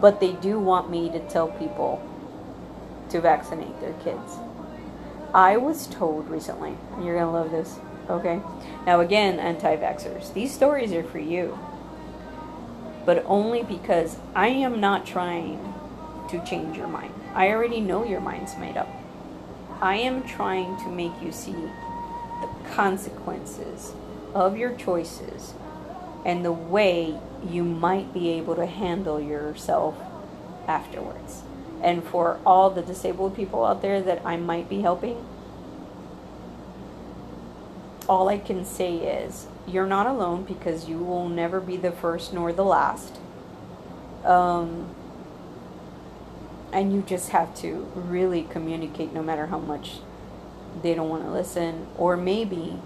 [0.00, 2.02] But they do want me to tell people
[3.10, 4.36] to vaccinate their kids.
[5.32, 7.78] I was told recently, and you're going to love this,
[8.10, 8.40] okay?
[8.84, 11.58] Now, again, anti vaxxers, these stories are for you.
[13.06, 15.72] But only because I am not trying
[16.30, 17.14] to change your mind.
[17.34, 18.88] I already know your mind's made up.
[19.80, 23.92] I am trying to make you see the consequences
[24.34, 25.54] of your choices
[26.24, 27.18] and the way
[27.48, 29.96] you might be able to handle yourself
[30.68, 31.42] afterwards.
[31.82, 35.24] And for all the disabled people out there that I might be helping,
[38.08, 42.32] all I can say is you're not alone because you will never be the first
[42.32, 43.18] nor the last.
[44.24, 44.94] Um,
[46.72, 49.98] and you just have to really communicate no matter how much
[50.82, 52.78] they don't want to listen or maybe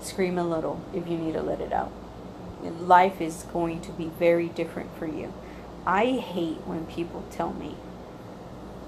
[0.00, 1.92] scream a little if you need to let it out.
[2.62, 5.32] Life is going to be very different for you.
[5.86, 7.76] I hate when people tell me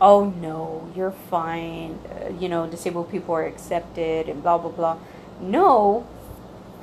[0.00, 4.98] oh no you're fine uh, you know disabled people are accepted and blah blah blah.
[5.40, 6.06] No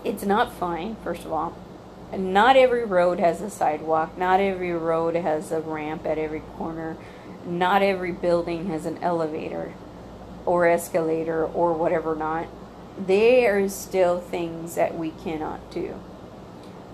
[0.03, 1.55] it's not fine first of all
[2.15, 4.17] not every road has a sidewalk.
[4.17, 6.97] Not every road has a ramp at every corner.
[7.45, 9.73] Not every building has an elevator
[10.45, 12.47] or escalator or whatever not.
[12.97, 15.99] There are still things that we cannot do.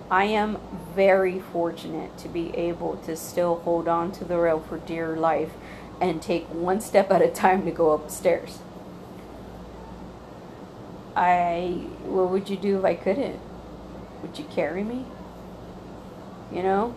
[0.09, 0.57] I am
[0.95, 5.51] very fortunate to be able to still hold on to the rail for dear life
[6.01, 8.59] and take one step at a time to go upstairs.
[11.15, 13.39] I, what would you do if I couldn't?
[14.23, 15.05] Would you carry me?
[16.51, 16.95] You know?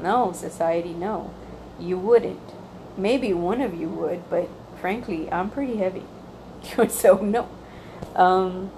[0.00, 1.34] No, society, no.
[1.80, 2.52] You wouldn't.
[2.96, 4.48] Maybe one of you would, but
[4.80, 6.04] frankly, I'm pretty heavy.
[6.88, 7.48] so, no.
[8.14, 8.70] Um,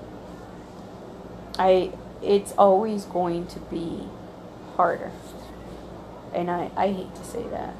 [1.59, 4.09] I, it's always going to be
[4.77, 5.11] harder.
[6.33, 7.75] And I, I hate to say that.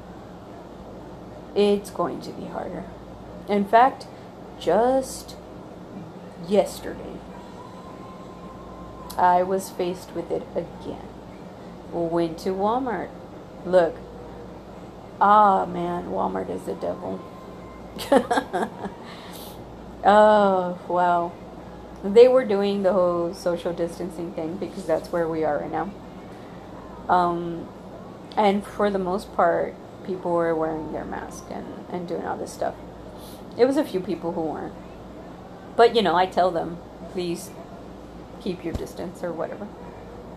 [1.55, 2.85] It's going to be harder.
[3.49, 4.07] In fact,
[4.59, 5.37] just
[6.49, 7.18] yesterday,
[9.19, 11.09] I was faced with it again.
[11.93, 13.11] Went to Walmart.
[13.67, 13.97] Look.
[15.21, 17.21] Ah, man, Walmart is the devil.
[20.05, 21.33] oh, wow.
[22.05, 25.91] They were doing the whole social distancing thing because that's where we are right now.
[27.09, 27.69] Um,
[28.37, 29.75] and for the most part,
[30.07, 32.77] people were wearing their mask and, and doing all this stuff.
[33.57, 34.75] It was a few people who weren't.
[35.77, 36.79] But, you know, I tell them,
[37.11, 37.51] please
[38.41, 39.67] keep your distance or whatever.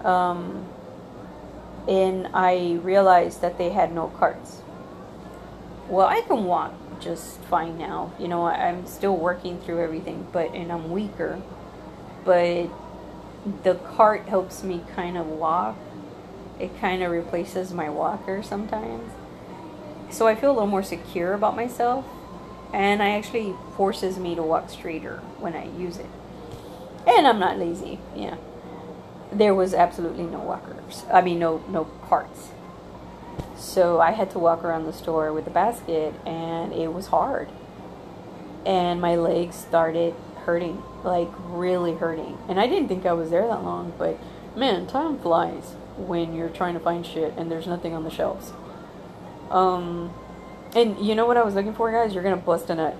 [0.03, 0.67] Um,
[1.87, 4.61] and I realized that they had no carts.
[5.87, 8.13] Well, I can walk just fine now.
[8.19, 11.41] You know, I'm still working through everything, but and I'm weaker.
[12.23, 12.69] But
[13.63, 15.75] the cart helps me kind of walk.
[16.59, 19.11] It kind of replaces my walker sometimes.
[20.11, 22.05] So I feel a little more secure about myself
[22.73, 26.09] and I actually forces me to walk straighter when I use it.
[27.07, 27.99] And I'm not lazy.
[28.15, 28.37] Yeah.
[29.31, 31.03] There was absolutely no walkers.
[31.11, 32.49] I mean, no no carts.
[33.57, 37.49] So I had to walk around the store with a basket, and it was hard.
[38.65, 42.37] And my legs started hurting, like really hurting.
[42.49, 44.19] And I didn't think I was there that long, but
[44.55, 48.51] man, time flies when you're trying to find shit and there's nothing on the shelves.
[49.49, 50.13] Um,
[50.75, 52.13] and you know what I was looking for, guys?
[52.13, 52.95] You're gonna bust a nut.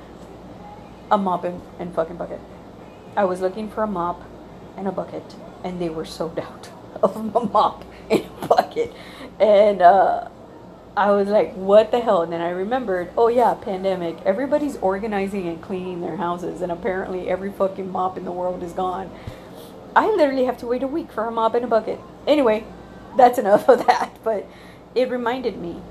[1.10, 2.40] A mop and, and fucking bucket.
[3.16, 4.22] I was looking for a mop
[4.78, 6.70] and a bucket, and they were sold out
[7.04, 8.94] of a mop and a bucket.
[9.40, 10.30] And uh,
[10.96, 12.22] I was like, what the hell?
[12.22, 14.18] And then I remembered, oh yeah, pandemic.
[14.26, 18.74] Everybody's organizing and cleaning their houses, and apparently every fucking mop in the world is
[18.74, 19.12] gone.
[19.96, 22.00] I literally have to wait a week for a mop and a bucket.
[22.26, 22.66] Anyway,
[23.18, 24.18] that's enough of that.
[24.24, 24.48] But
[24.96, 25.82] it reminded me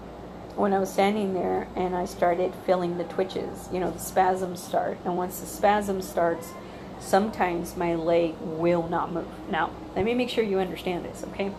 [0.57, 4.63] when I was standing there and I started feeling the twitches, you know, the spasms
[4.63, 4.99] start.
[5.05, 6.53] And once the spasm starts,
[7.01, 9.27] sometimes my leg will not move.
[9.51, 11.53] Now, let me make sure you understand this, okay?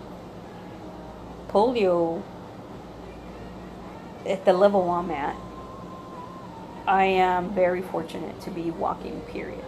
[1.50, 2.24] Polio,
[4.26, 5.36] at the level I'm at,
[6.88, 9.66] I am very fortunate to be walking, period.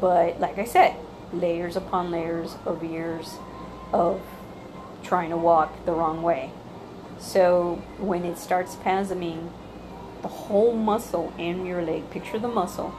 [0.00, 0.96] But like I said,
[1.32, 3.36] layers upon layers of years
[3.92, 4.20] of
[5.02, 6.50] trying to walk the wrong way.
[7.18, 9.50] So when it starts spasming,
[10.22, 12.94] the whole muscle in your leg, picture the muscle,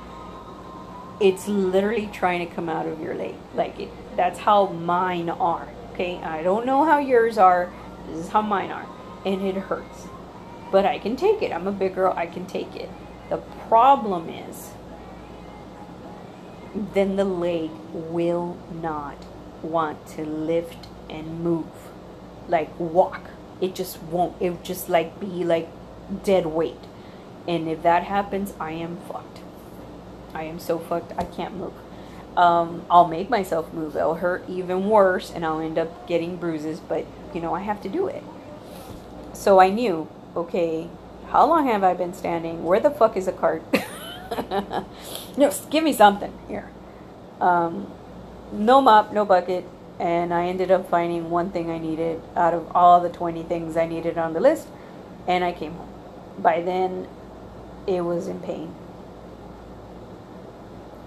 [1.19, 3.35] it's literally trying to come out of your leg.
[3.53, 5.67] Like it, that's how mine are.
[5.93, 7.71] Okay, I don't know how yours are.
[8.07, 8.87] This is how mine are,
[9.25, 10.07] and it hurts.
[10.71, 11.51] But I can take it.
[11.51, 12.13] I'm a big girl.
[12.15, 12.89] I can take it.
[13.29, 14.71] The problem is,
[16.93, 19.17] then the leg will not
[19.61, 21.67] want to lift and move,
[22.47, 23.21] like walk.
[23.59, 24.41] It just won't.
[24.41, 25.69] It just like be like
[26.23, 26.79] dead weight.
[27.47, 29.39] And if that happens, I am fucked.
[30.33, 31.13] I am so fucked.
[31.17, 31.73] I can't move.
[32.37, 33.95] Um, I'll make myself move.
[33.95, 36.79] It'll hurt even worse, and I'll end up getting bruises.
[36.79, 38.23] But you know, I have to do it.
[39.33, 40.89] So I knew, okay,
[41.29, 42.63] how long have I been standing?
[42.63, 43.63] Where the fuck is a cart?
[45.37, 46.69] no, give me something here.
[47.39, 47.91] Um,
[48.51, 49.65] no mop, no bucket,
[49.99, 53.77] and I ended up finding one thing I needed out of all the 20 things
[53.77, 54.67] I needed on the list,
[55.27, 55.89] and I came home.
[56.39, 57.07] By then,
[57.85, 58.73] it was in pain.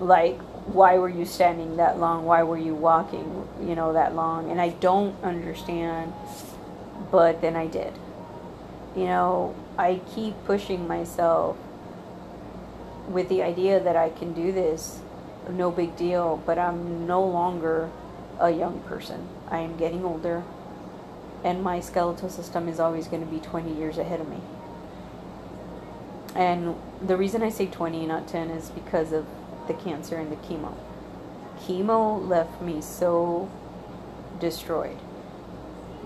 [0.02, 2.24] Like, why were you standing that long?
[2.24, 4.50] Why were you walking, you know, that long?
[4.50, 6.12] And I don't understand,
[7.12, 7.92] but then I did.
[8.96, 11.56] You know, I keep pushing myself
[13.08, 15.00] with the idea that I can do this,
[15.48, 17.88] no big deal, but I'm no longer
[18.40, 19.28] a young person.
[19.48, 20.42] I am getting older,
[21.44, 24.40] and my skeletal system is always going to be 20 years ahead of me.
[26.34, 29.26] And the reason I say 20, not 10, is because of
[29.72, 30.74] the cancer and the chemo.
[31.60, 33.50] Chemo left me so
[34.40, 34.98] destroyed.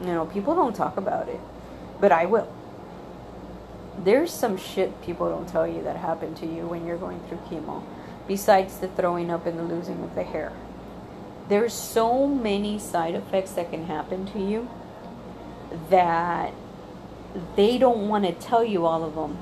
[0.01, 1.41] You know, people don't talk about it,
[2.01, 2.53] but I will.
[3.99, 7.39] There's some shit people don't tell you that happened to you when you're going through
[7.49, 7.83] chemo,
[8.29, 10.53] besides the throwing up and the losing of the hair.
[11.49, 14.69] There's so many side effects that can happen to you
[15.91, 16.53] that
[17.55, 19.39] they don't want to tell you all of them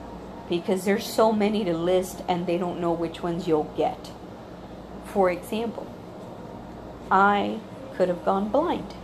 [0.48, 4.10] because there's so many to list and they don't know which ones you'll get.
[5.06, 5.86] For example,
[7.10, 7.60] I
[7.96, 8.94] could have gone blind.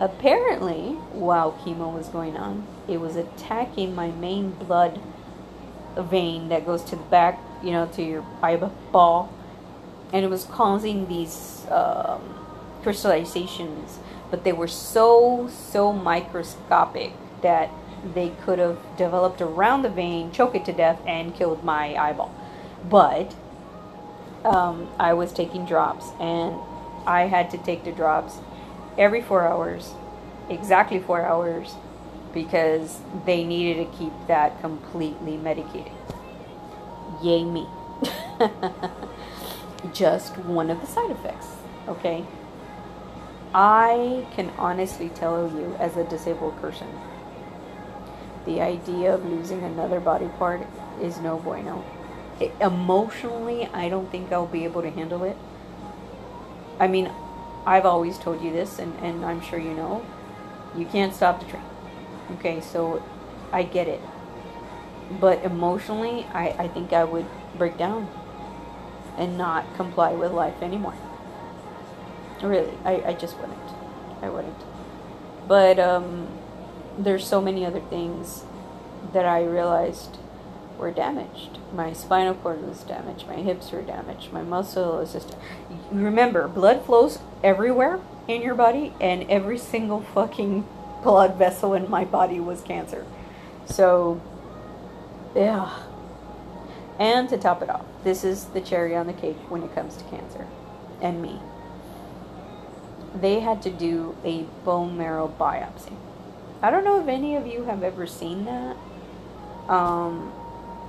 [0.00, 5.00] Apparently, while chemo was going on, it was attacking my main blood
[5.96, 9.32] vein that goes to the back, you know, to your eyeball,
[10.12, 12.20] and it was causing these um,
[12.82, 13.98] crystallizations.
[14.30, 17.70] But they were so, so microscopic that
[18.14, 22.34] they could have developed around the vein, choke it to death, and killed my eyeball.
[22.88, 23.34] But
[24.44, 26.56] um, I was taking drops, and
[27.06, 28.38] I had to take the drops
[28.96, 29.92] every four hours,
[30.48, 31.74] exactly four hours,
[32.32, 35.92] because they needed to keep that completely medicated.
[37.22, 37.66] Yay me.
[39.92, 41.48] Just one of the side effects,
[41.88, 42.24] okay?
[43.54, 46.88] I can honestly tell you, as a disabled person,
[48.46, 50.66] the idea of losing another body part
[51.02, 51.84] is no bueno.
[52.40, 55.36] It, emotionally, I don't think I'll be able to handle it.
[56.78, 57.10] I mean,
[57.66, 60.06] I've always told you this, and, and I'm sure you know,
[60.76, 61.64] you can't stop the train.
[62.38, 63.02] Okay, so
[63.52, 64.00] I get it.
[65.20, 68.08] But emotionally, I, I think I would break down
[69.16, 70.94] and not comply with life anymore.
[72.42, 73.58] Really, I, I just wouldn't.
[74.22, 74.62] I wouldn't.
[75.48, 76.28] But um,
[76.98, 78.44] there's so many other things
[79.12, 80.18] that I realized
[80.78, 81.58] were damaged.
[81.72, 83.26] My spinal cord was damaged.
[83.26, 84.32] My hips were damaged.
[84.32, 85.36] My muscle is just.
[85.90, 90.66] Remember, blood flows everywhere in your body, and every single fucking
[91.02, 93.06] blood vessel in my body was cancer.
[93.66, 94.20] So,
[95.34, 95.82] yeah.
[96.98, 99.96] And to top it off, this is the cherry on the cake when it comes
[99.96, 100.46] to cancer
[101.00, 101.40] and me.
[103.14, 105.94] They had to do a bone marrow biopsy.
[106.62, 108.76] I don't know if any of you have ever seen that.
[109.68, 110.32] Um,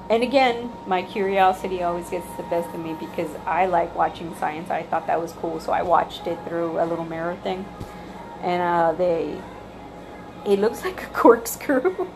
[0.09, 4.69] and again, my curiosity always gets the best of me because I like watching science.
[4.69, 7.65] I thought that was cool, so I watched it through a little mirror thing.
[8.41, 9.41] And uh, they,
[10.45, 12.07] it looks like a corkscrew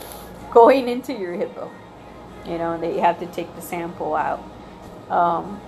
[0.52, 1.70] going into your hippo.
[2.46, 4.42] You know, they have to take the sample out.
[5.10, 5.60] Um,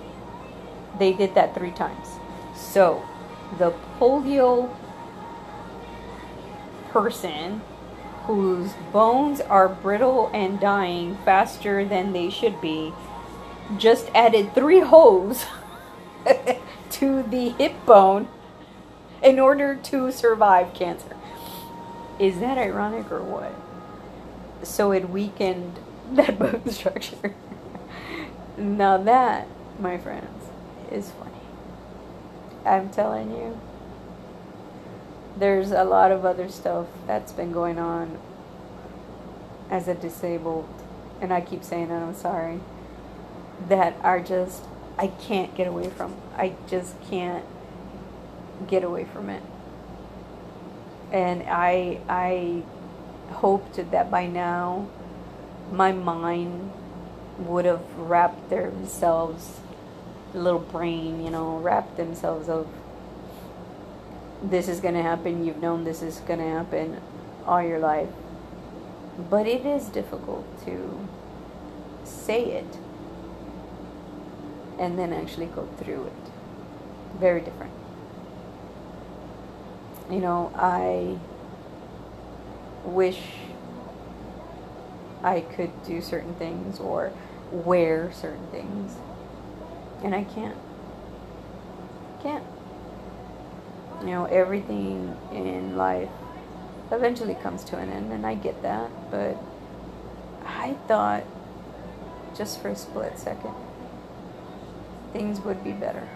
[0.99, 2.07] they did that three times.
[2.55, 3.03] So,
[3.57, 4.73] the polio
[6.97, 7.61] person
[8.25, 12.91] whose bones are brittle and dying faster than they should be
[13.77, 15.45] just added three holes
[16.89, 18.27] to the hip bone
[19.21, 21.15] in order to survive cancer.
[22.19, 23.53] Is that ironic or what?
[24.65, 25.77] So it weakened
[26.13, 27.35] that bone structure.
[28.57, 29.47] now that,
[29.79, 30.49] my friends,
[30.91, 31.31] is funny.
[32.65, 33.59] I'm telling you
[35.37, 38.17] there's a lot of other stuff that's been going on
[39.69, 40.67] as a disabled,
[41.21, 42.59] and I keep saying that I'm sorry,
[43.67, 44.63] that are just,
[44.97, 46.15] I can't get away from.
[46.35, 47.45] I just can't
[48.67, 49.43] get away from it.
[51.11, 52.63] And I, I
[53.31, 54.87] hoped that by now
[55.71, 56.71] my mind
[57.37, 59.59] would have wrapped themselves,
[60.33, 62.67] little brain, you know, wrapped themselves of
[64.43, 67.01] this is going to happen, you've known this is going to happen
[67.45, 68.09] all your life.
[69.29, 71.07] But it is difficult to
[72.03, 72.77] say it
[74.79, 76.31] and then actually go through it.
[77.19, 77.73] Very different.
[80.09, 81.17] You know, I
[82.85, 83.19] wish
[85.23, 87.11] I could do certain things or
[87.51, 88.95] wear certain things.
[90.03, 90.57] And I can't.
[92.21, 92.43] Can't.
[94.01, 96.09] You know, everything in life
[96.91, 99.37] eventually comes to an end, and I get that, but
[100.45, 101.23] I thought
[102.35, 103.53] just for a split second
[105.13, 106.07] things would be better.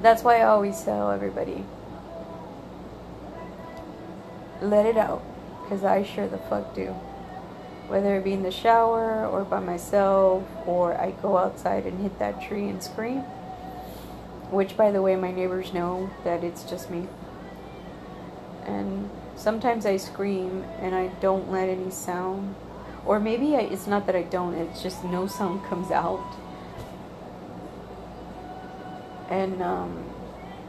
[0.00, 1.64] That's why I always tell everybody
[4.60, 5.22] let it out,
[5.62, 6.94] because I sure the fuck do.
[7.88, 12.18] Whether it be in the shower or by myself, or I go outside and hit
[12.18, 13.24] that tree and scream.
[14.50, 17.08] Which, by the way, my neighbors know that it's just me.
[18.66, 22.54] And sometimes I scream and I don't let any sound.
[23.04, 26.24] Or maybe I, it's not that I don't, it's just no sound comes out.
[29.28, 30.04] And um,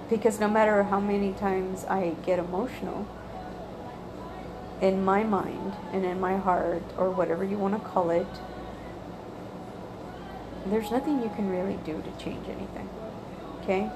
[0.10, 3.08] because no matter how many times I get emotional,
[4.82, 8.28] in my mind and in my heart, or whatever you want to call it,
[10.66, 12.90] there's nothing you can really do to change anything.
[13.66, 13.90] Okay?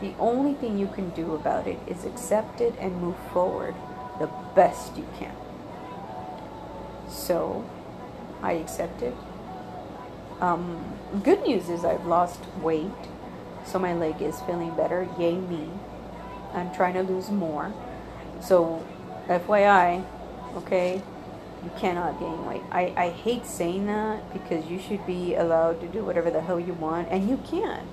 [0.00, 3.76] The only thing you can do about it is accept it and move forward
[4.18, 5.34] the best you can.
[7.08, 7.64] So,
[8.42, 9.14] I accept it.
[10.40, 10.82] Um,
[11.22, 12.90] good news is I've lost weight,
[13.64, 15.08] so my leg is feeling better.
[15.18, 15.68] Yay me!
[16.52, 17.72] I'm trying to lose more.
[18.40, 18.84] So
[19.28, 20.04] FYI,
[20.56, 21.02] okay,
[21.62, 22.62] you cannot gain weight.
[22.72, 26.58] I, I hate saying that because you should be allowed to do whatever the hell
[26.58, 27.86] you want, and you can.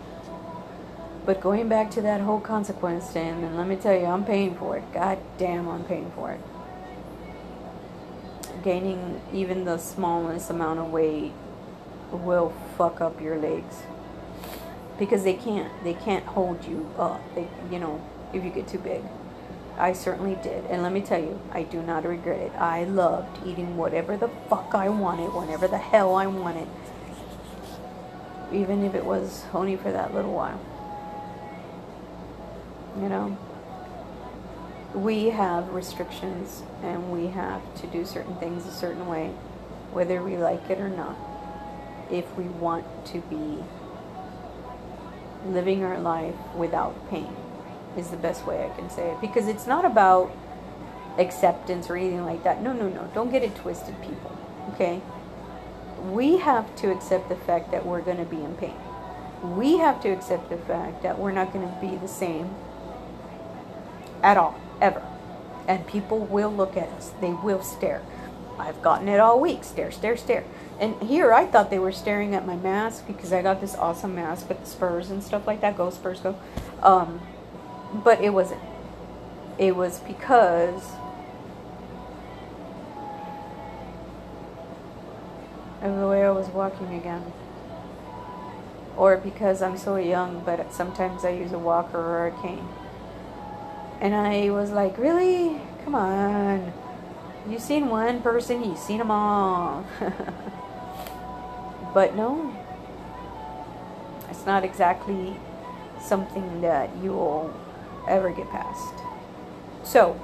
[1.27, 4.55] But going back to that whole consequence thing, and let me tell you, I'm paying
[4.55, 4.93] for it.
[4.93, 6.39] God damn, I'm paying for it.
[8.63, 11.33] Gaining even the smallest amount of weight
[12.13, 13.83] will fuck up your legs
[14.97, 17.21] because they can't they can't hold you up.
[17.35, 18.01] They you know
[18.31, 19.03] if you get too big.
[19.77, 20.63] I certainly did.
[20.67, 22.53] And let me tell you, I do not regret it.
[22.53, 26.69] I loved eating whatever the fuck I wanted, whenever the hell I wanted.
[28.53, 30.59] Even if it was only for that little while.
[33.01, 33.37] You know?
[34.93, 39.27] We have restrictions and we have to do certain things a certain way,
[39.91, 41.15] whether we like it or not.
[42.09, 43.63] If we want to be
[45.45, 47.35] living our life without pain
[47.95, 49.21] is the best way I can say it.
[49.21, 50.31] Because it's not about
[51.17, 52.61] acceptance or anything like that.
[52.61, 53.09] No, no, no.
[53.13, 54.37] Don't get it twisted, people.
[54.73, 55.01] Okay?
[56.11, 58.75] We have to accept the fact that we're going to be in pain.
[59.43, 62.55] We have to accept the fact that we're not going to be the same
[64.23, 65.01] at all, ever.
[65.67, 68.01] And people will look at us, they will stare.
[68.59, 70.43] I've gotten it all week stare, stare, stare.
[70.79, 74.15] And here I thought they were staring at my mask because I got this awesome
[74.15, 75.77] mask with the spurs and stuff like that.
[75.77, 76.37] Go, Spurs, go.
[76.81, 77.21] Um,
[77.93, 78.61] but it wasn't.
[79.57, 80.83] It was because
[85.81, 87.31] of the way I was walking again.
[88.95, 92.67] Or because I'm so young, but sometimes I use a walker or a cane.
[93.99, 95.59] And I was like, really?
[95.83, 96.71] Come on.
[97.49, 99.85] You've seen one person, you've seen them all.
[101.93, 102.53] but no,
[104.29, 105.37] it's not exactly
[105.99, 107.53] something that you'll
[108.07, 108.93] ever get past.
[109.83, 110.19] So,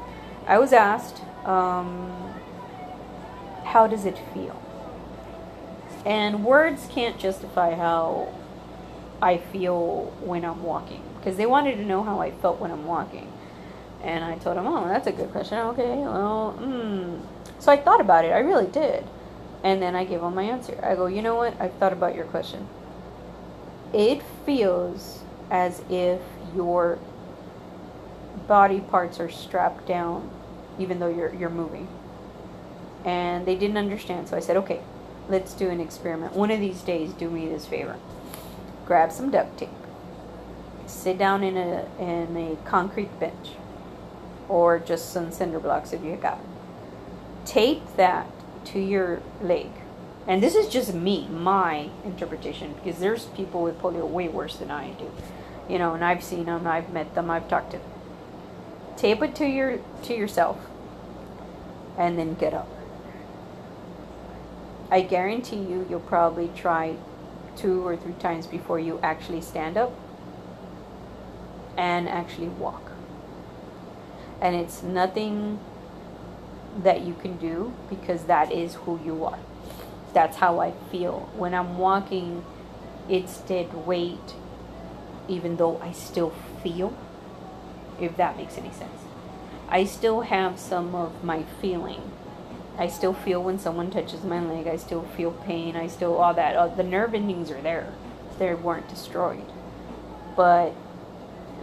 [0.45, 2.33] I was asked, um,
[3.63, 4.61] how does it feel?
[6.05, 8.33] And words can't justify how
[9.21, 11.01] I feel when I'm walking.
[11.17, 13.31] Because they wanted to know how I felt when I'm walking.
[14.03, 15.57] And I told him, oh, that's a good question.
[15.59, 17.19] Okay, well, hmm.
[17.59, 18.29] So I thought about it.
[18.29, 19.05] I really did.
[19.63, 20.77] And then I gave him my answer.
[20.83, 21.59] I go, you know what?
[21.59, 22.67] I've thought about your question.
[23.93, 26.19] It feels as if
[26.53, 26.99] your
[28.47, 30.29] body parts are strapped down
[30.79, 31.87] even though you're you're moving.
[33.05, 34.29] And they didn't understand.
[34.29, 34.81] So I said, "Okay,
[35.29, 36.33] let's do an experiment.
[36.33, 37.97] One of these days do me this favor.
[38.85, 39.69] Grab some duct tape.
[40.87, 43.51] Sit down in a in a concrete bench
[44.49, 46.39] or just some cinder blocks if you got.
[47.45, 48.27] Tape that
[48.65, 49.69] to your leg.
[50.27, 54.71] And this is just me, my interpretation, because there's people with polio way worse than
[54.71, 55.11] I do.
[55.67, 57.89] You know, and I've seen them, I've met them, I've talked to them
[59.03, 60.57] tape it to your to yourself
[61.97, 62.69] and then get up
[64.89, 66.95] i guarantee you you'll probably try
[67.57, 69.91] two or three times before you actually stand up
[71.77, 72.92] and actually walk
[74.43, 75.57] And it's nothing
[76.83, 79.39] that you can do because that is who you are.
[80.13, 81.31] That's how I feel.
[81.37, 82.43] When I'm walking,
[83.07, 84.35] it's dead weight,
[85.29, 86.31] even though I still
[86.61, 86.93] feel,
[88.01, 89.01] if that makes any sense.
[89.69, 92.11] I still have some of my feeling.
[92.77, 94.67] I still feel when someone touches my leg.
[94.67, 95.77] I still feel pain.
[95.77, 96.75] I still, all that.
[96.75, 97.93] The nerve endings are there.
[98.39, 99.45] They weren't destroyed.
[100.35, 100.73] But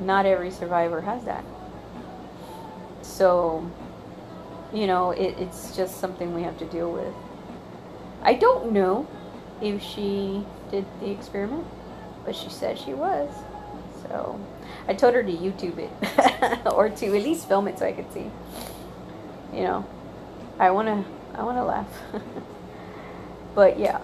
[0.00, 1.44] not every survivor has that.
[3.10, 3.68] So,
[4.72, 7.12] you know, it, it's just something we have to deal with.
[8.22, 9.06] I don't know
[9.60, 11.66] if she did the experiment,
[12.24, 13.28] but she said she was.
[14.02, 14.40] So
[14.88, 18.12] I told her to YouTube it or to at least film it so I could
[18.12, 18.30] see.
[19.52, 19.86] You know,
[20.58, 21.04] I wanna
[21.34, 21.88] I wanna laugh.
[23.54, 24.00] but yeah,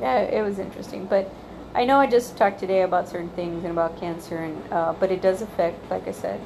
[0.00, 1.06] yeah, it was interesting.
[1.06, 1.32] But
[1.74, 5.10] I know I just talked today about certain things and about cancer, and uh, but
[5.10, 6.40] it does affect, like I said,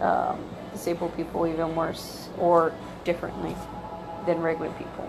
[0.00, 0.42] um,
[0.72, 2.72] disabled people even worse or
[3.04, 3.54] differently
[4.26, 5.08] than regular people.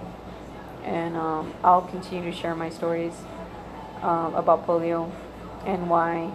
[0.84, 3.14] And um, I'll continue to share my stories
[4.01, 5.09] um, about polio
[5.66, 6.32] and why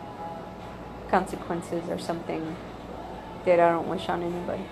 [1.10, 2.56] consequences are something
[3.44, 4.64] that I don't wish on anybody.